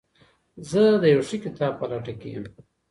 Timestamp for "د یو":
1.01-1.21